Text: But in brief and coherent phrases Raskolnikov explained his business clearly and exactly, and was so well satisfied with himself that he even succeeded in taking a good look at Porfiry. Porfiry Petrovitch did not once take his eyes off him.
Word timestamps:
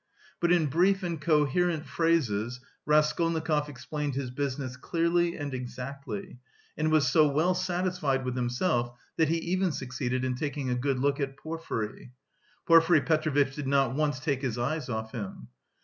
But 0.39 0.51
in 0.51 0.65
brief 0.65 1.03
and 1.03 1.21
coherent 1.21 1.85
phrases 1.85 2.59
Raskolnikov 2.87 3.69
explained 3.69 4.15
his 4.15 4.31
business 4.31 4.75
clearly 4.75 5.37
and 5.37 5.53
exactly, 5.53 6.39
and 6.75 6.91
was 6.91 7.07
so 7.07 7.27
well 7.27 7.53
satisfied 7.53 8.25
with 8.25 8.35
himself 8.35 8.97
that 9.17 9.29
he 9.29 9.37
even 9.37 9.71
succeeded 9.71 10.25
in 10.25 10.33
taking 10.33 10.71
a 10.71 10.75
good 10.75 10.97
look 10.97 11.19
at 11.19 11.37
Porfiry. 11.37 12.09
Porfiry 12.65 13.01
Petrovitch 13.01 13.53
did 13.55 13.67
not 13.67 13.93
once 13.93 14.19
take 14.19 14.41
his 14.41 14.57
eyes 14.57 14.89
off 14.89 15.11
him. 15.11 15.49